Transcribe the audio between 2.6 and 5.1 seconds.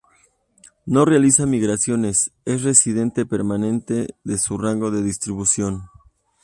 residente permanente de su rango de